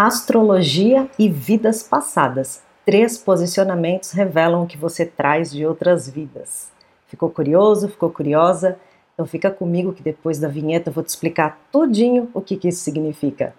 [0.00, 2.62] Astrologia e vidas passadas.
[2.86, 6.70] Três posicionamentos revelam o que você traz de outras vidas.
[7.08, 7.88] Ficou curioso?
[7.88, 8.78] Ficou curiosa?
[9.12, 12.68] Então fica comigo que depois da vinheta eu vou te explicar tudinho o que, que
[12.68, 13.52] isso significa.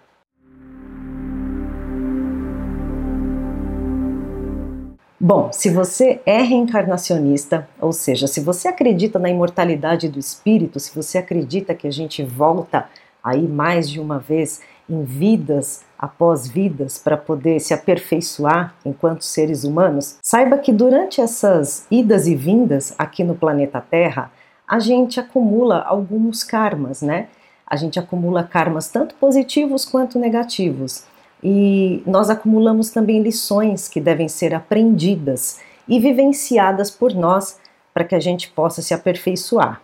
[5.20, 10.96] Bom, se você é reencarnacionista, ou seja, se você acredita na imortalidade do espírito, se
[10.96, 12.90] você acredita que a gente volta
[13.22, 19.66] aí mais de uma vez em vidas após vidas para poder se aperfeiçoar enquanto seres
[19.66, 24.32] humanos, saiba que durante essas idas e vindas aqui no planeta Terra,
[24.66, 27.28] a gente acumula alguns karmas, né?
[27.68, 31.04] A gente acumula karmas tanto positivos quanto negativos.
[31.44, 37.60] E nós acumulamos também lições que devem ser aprendidas e vivenciadas por nós
[37.94, 39.82] para que a gente possa se aperfeiçoar.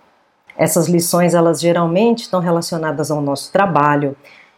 [0.57, 4.15] Essas lições, elas geralmente estão relacionadas ao nosso trabalho,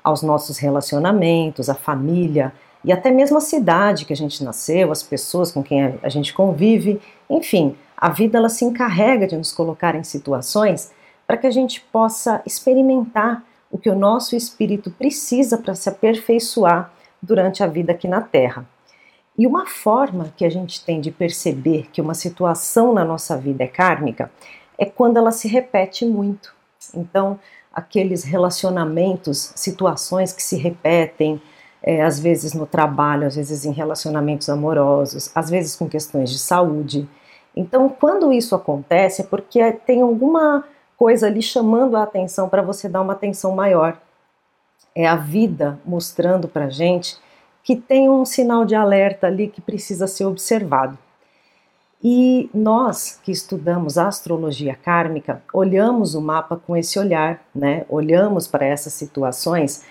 [0.07, 5.03] aos nossos relacionamentos, à família e até mesmo à cidade que a gente nasceu, as
[5.03, 9.95] pessoas com quem a gente convive, enfim, a vida ela se encarrega de nos colocar
[9.95, 10.93] em situações
[11.25, 16.89] para que a gente possa experimentar o que o nosso espírito precisa para se aperfeiçoar
[17.21, 18.65] durante a vida aqui na Terra.
[19.37, 23.65] E uma forma que a gente tem de perceber que uma situação na nossa vida
[23.65, 24.31] é kármica
[24.77, 26.55] é quando ela se repete muito.
[26.95, 27.37] Então,
[27.77, 31.39] aqueles relacionamentos, situações que se repetem,
[31.83, 36.39] é, às vezes no trabalho, às vezes em relacionamentos amorosos, às vezes com questões de
[36.39, 37.07] saúde.
[37.55, 40.63] Então, quando isso acontece, é porque tem alguma
[40.97, 43.95] coisa ali chamando a atenção para você dar uma atenção maior.
[44.95, 47.15] É a vida mostrando para gente
[47.61, 50.97] que tem um sinal de alerta ali que precisa ser observado.
[52.03, 57.85] E nós que estudamos astrologia kármica, olhamos o mapa com esse olhar, né?
[57.89, 59.83] Olhamos para essas situações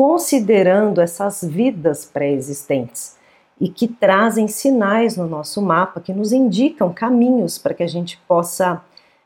[0.00, 3.18] considerando essas vidas pré-existentes
[3.60, 8.18] e que trazem sinais no nosso mapa que nos indicam caminhos para que a gente
[8.26, 8.82] possa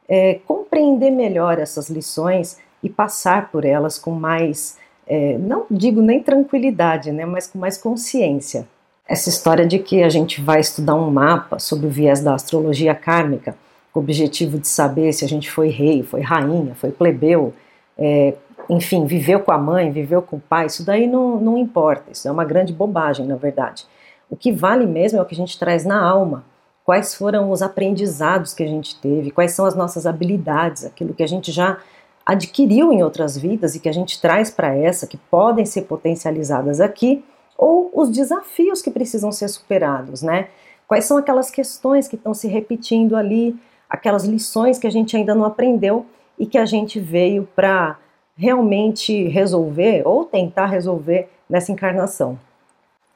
[0.09, 6.21] é, compreender melhor essas lições e passar por elas com mais, é, não digo nem
[6.21, 8.67] tranquilidade, né, mas com mais consciência.
[9.07, 12.95] Essa história de que a gente vai estudar um mapa sob o viés da astrologia
[12.95, 13.55] kármica,
[13.93, 17.53] com o objetivo de saber se a gente foi rei, foi rainha, foi plebeu,
[17.99, 18.35] é,
[18.69, 22.27] enfim, viveu com a mãe, viveu com o pai, isso daí não, não importa, isso
[22.27, 23.87] é uma grande bobagem, na verdade.
[24.31, 26.43] O que vale mesmo é o que a gente traz na alma,
[26.83, 31.23] quais foram os aprendizados que a gente teve, quais são as nossas habilidades, aquilo que
[31.23, 31.79] a gente já
[32.25, 36.81] adquiriu em outras vidas e que a gente traz para essa, que podem ser potencializadas
[36.81, 37.23] aqui
[37.57, 40.49] ou os desafios que precisam ser superados, né?
[40.87, 43.57] Quais são aquelas questões que estão se repetindo ali,
[43.89, 46.07] aquelas lições que a gente ainda não aprendeu
[46.39, 47.99] e que a gente veio para
[48.37, 52.39] realmente resolver ou tentar resolver nessa encarnação.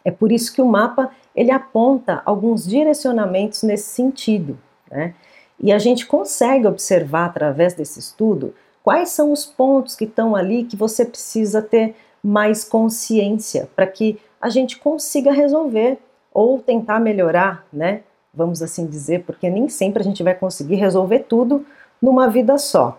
[0.04, 4.58] É por isso que o mapa ele aponta alguns direcionamentos nesse sentido,
[4.90, 5.14] né?
[5.60, 10.62] E a gente consegue observar através desse estudo quais são os pontos que estão ali
[10.62, 15.98] que você precisa ter mais consciência para que a gente consiga resolver
[16.32, 18.02] ou tentar melhorar, né?
[18.32, 21.64] Vamos assim dizer, porque nem sempre a gente vai conseguir resolver tudo
[22.00, 22.98] numa vida só.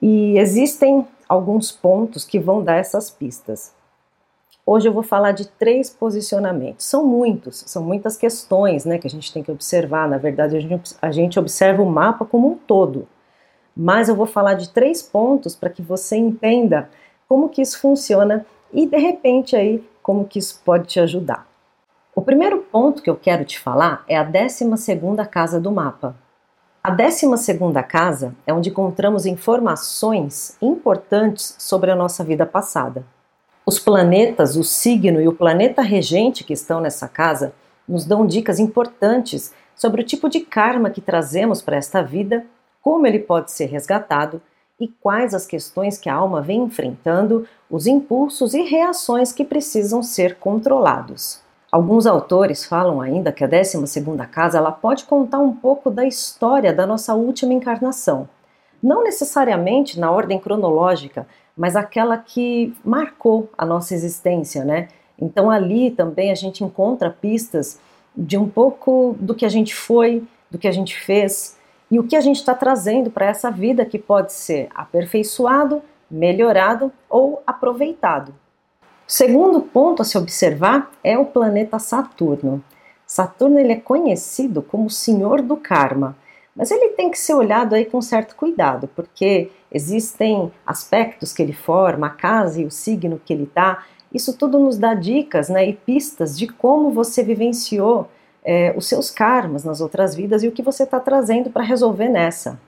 [0.00, 3.74] E existem alguns pontos que vão dar essas pistas.
[4.64, 6.86] Hoje eu vou falar de três posicionamentos.
[6.86, 10.08] São muitos, são muitas questões né, que a gente tem que observar.
[10.08, 13.06] Na verdade, a gente, a gente observa o mapa como um todo.
[13.76, 16.90] Mas eu vou falar de três pontos para que você entenda
[17.28, 21.48] como que isso funciona e de repente aí como que isso pode te ajudar.
[22.14, 24.64] O primeiro ponto que eu quero te falar é a 12
[25.28, 26.14] casa do mapa.
[26.80, 27.26] A 12
[27.88, 33.04] casa é onde encontramos informações importantes sobre a nossa vida passada.
[33.66, 37.52] Os planetas, o signo e o planeta regente que estão nessa casa
[37.88, 42.46] nos dão dicas importantes sobre o tipo de karma que trazemos para esta vida,
[42.80, 44.40] como ele pode ser resgatado
[44.80, 50.02] e quais as questões que a alma vem enfrentando, os impulsos e reações que precisam
[50.02, 51.40] ser controlados.
[51.72, 53.78] Alguns autores falam ainda que a 12
[54.30, 58.28] casa ela pode contar um pouco da história da nossa última encarnação.
[58.82, 61.26] Não necessariamente na ordem cronológica,
[61.56, 64.88] mas aquela que marcou a nossa existência, né?
[65.18, 67.80] Então ali também a gente encontra pistas
[68.16, 71.55] de um pouco do que a gente foi, do que a gente fez,
[71.90, 76.92] e o que a gente está trazendo para essa vida que pode ser aperfeiçoado, melhorado
[77.08, 78.34] ou aproveitado.
[79.06, 82.62] Segundo ponto a se observar é o planeta Saturno.
[83.06, 86.16] Saturno ele é conhecido como o senhor do karma,
[86.56, 91.52] mas ele tem que ser olhado aí com certo cuidado, porque existem aspectos que ele
[91.52, 95.68] forma, a casa e o signo que ele está, Isso tudo nos dá dicas né,
[95.68, 98.08] e pistas de como você vivenciou
[98.46, 102.08] é, os seus karmas nas outras vidas e o que você está trazendo para resolver
[102.08, 102.60] nessa.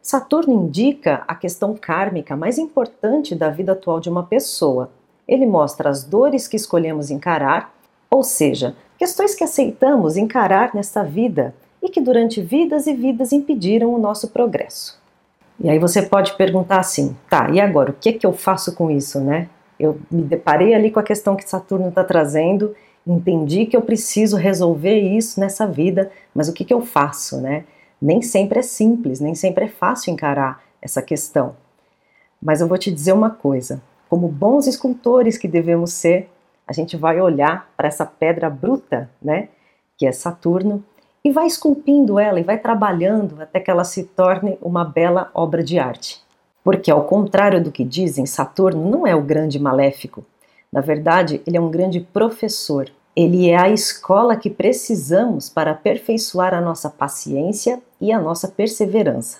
[0.00, 4.88] Saturno indica a questão kármica mais importante da vida atual de uma pessoa.
[5.26, 7.74] Ele mostra as dores que escolhemos encarar,
[8.08, 11.52] ou seja, questões que aceitamos encarar nesta vida
[11.82, 14.96] e que durante vidas e vidas impediram o nosso progresso.
[15.58, 18.88] E aí você pode perguntar assim, tá, e agora, o que, que eu faço com
[18.90, 19.48] isso, né?
[19.78, 22.76] Eu me deparei ali com a questão que Saturno está trazendo,
[23.06, 27.64] entendi que eu preciso resolver isso nessa vida, mas o que, que eu faço, né?
[28.00, 31.56] Nem sempre é simples, nem sempre é fácil encarar essa questão.
[32.42, 36.28] Mas eu vou te dizer uma coisa: como bons escultores que devemos ser,
[36.66, 39.48] a gente vai olhar para essa pedra bruta, né?
[39.96, 40.84] Que é Saturno,
[41.24, 45.62] e vai esculpindo ela e vai trabalhando até que ela se torne uma bela obra
[45.62, 46.22] de arte.
[46.62, 50.24] Porque, ao contrário do que dizem, Saturno não é o grande maléfico.
[50.72, 52.90] Na verdade, ele é um grande professor.
[53.16, 59.38] Ele é a escola que precisamos para aperfeiçoar a nossa paciência e a nossa perseverança.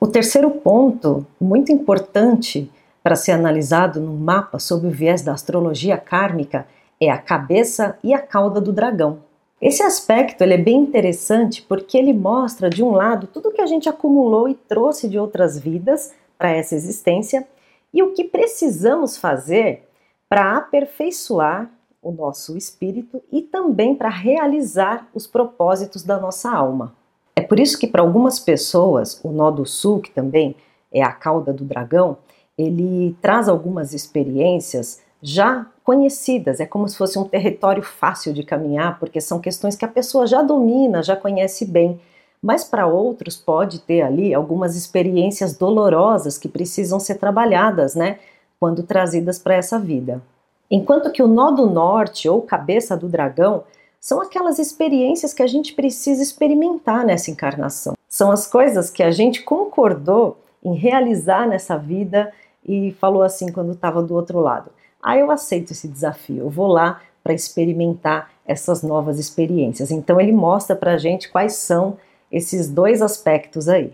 [0.00, 2.68] O terceiro ponto, muito importante
[3.04, 6.66] para ser analisado no mapa sob o viés da astrologia kármica,
[7.00, 9.20] é a cabeça e a cauda do dragão.
[9.60, 13.66] Esse aspecto ele é bem interessante porque ele mostra, de um lado, tudo que a
[13.66, 17.46] gente acumulou e trouxe de outras vidas para essa existência
[17.92, 19.88] e o que precisamos fazer
[20.28, 21.70] para aperfeiçoar
[22.04, 26.94] o nosso espírito e também para realizar os propósitos da nossa alma.
[27.34, 30.54] É por isso que para algumas pessoas, o nó do sul, que também
[30.92, 32.18] é a cauda do dragão,
[32.56, 38.98] ele traz algumas experiências já conhecidas, é como se fosse um território fácil de caminhar,
[39.00, 41.98] porque são questões que a pessoa já domina, já conhece bem.
[42.40, 48.18] Mas para outros pode ter ali algumas experiências dolorosas que precisam ser trabalhadas, né,
[48.60, 50.22] quando trazidas para essa vida.
[50.70, 53.64] Enquanto que o nó do norte ou cabeça do dragão
[54.00, 57.94] são aquelas experiências que a gente precisa experimentar nessa encarnação.
[58.08, 62.32] São as coisas que a gente concordou em realizar nessa vida
[62.66, 64.70] e falou assim quando estava do outro lado
[65.04, 69.90] ah, eu aceito esse desafio, eu vou lá para experimentar essas novas experiências.
[69.90, 71.98] Então ele mostra para a gente quais são
[72.32, 73.92] esses dois aspectos aí.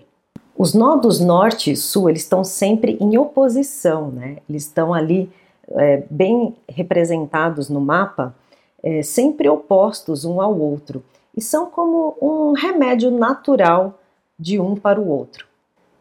[0.57, 4.37] Os nodos norte e sul eles estão sempre em oposição, né?
[4.49, 5.29] Eles estão ali
[5.73, 8.35] é, bem representados no mapa,
[8.83, 11.03] é, sempre opostos um ao outro
[11.37, 13.99] e são como um remédio natural
[14.39, 15.47] de um para o outro.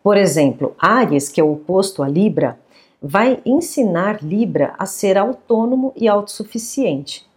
[0.02, 2.58] Por exemplo, Ares, que é o oposto a Libra,
[3.02, 7.28] vai ensinar Libra a ser autônomo e autossuficiente,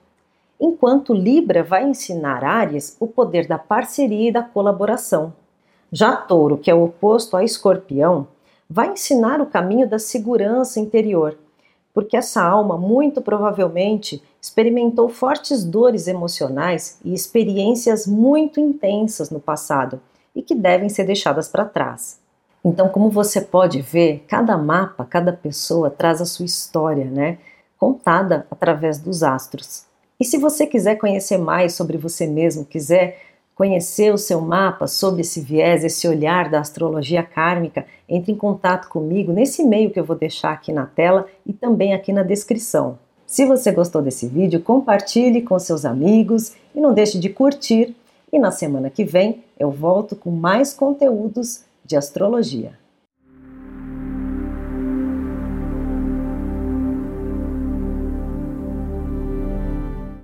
[0.61, 5.33] enquanto Libra vai ensinar Áries o poder da parceria e da colaboração.
[5.91, 8.29] Já Touro, que é o oposto a Escorpião,
[8.69, 11.37] vai ensinar o caminho da segurança interior,
[11.95, 20.01] porque essa alma muito provavelmente experimentou fortes dores emocionais e experiências muito intensas no passado
[20.35, 22.21] e que devem ser deixadas para trás.
[22.65, 27.39] Então, como você pode ver, cada mapa, cada pessoa traz a sua história, né?
[27.77, 29.85] Contada através dos astros.
[30.19, 35.21] E se você quiser conhecer mais sobre você mesmo, quiser conhecer o seu mapa sob
[35.21, 40.05] esse viés, esse olhar da astrologia kármica, entre em contato comigo nesse e-mail que eu
[40.05, 42.99] vou deixar aqui na tela e também aqui na descrição.
[43.27, 47.97] Se você gostou desse vídeo, compartilhe com seus amigos e não deixe de curtir.
[48.33, 52.82] E na semana que vem eu volto com mais conteúdos de astrologia.